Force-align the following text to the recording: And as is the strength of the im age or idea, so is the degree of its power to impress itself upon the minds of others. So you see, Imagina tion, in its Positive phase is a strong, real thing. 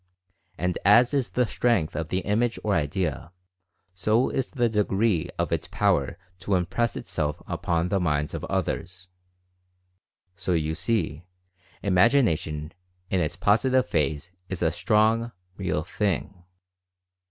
And 0.57 0.79
as 0.83 1.13
is 1.13 1.29
the 1.29 1.45
strength 1.45 1.95
of 1.95 2.09
the 2.09 2.21
im 2.21 2.41
age 2.41 2.57
or 2.63 2.73
idea, 2.73 3.31
so 3.93 4.31
is 4.31 4.49
the 4.49 4.67
degree 4.67 5.29
of 5.37 5.51
its 5.51 5.67
power 5.67 6.17
to 6.39 6.55
impress 6.55 6.95
itself 6.95 7.39
upon 7.45 7.89
the 7.89 7.99
minds 7.99 8.33
of 8.33 8.43
others. 8.45 9.07
So 10.35 10.53
you 10.53 10.73
see, 10.73 11.21
Imagina 11.83 12.35
tion, 12.35 12.71
in 13.11 13.19
its 13.21 13.35
Positive 13.35 13.87
phase 13.87 14.31
is 14.49 14.63
a 14.63 14.71
strong, 14.71 15.33
real 15.55 15.83
thing. 15.83 16.45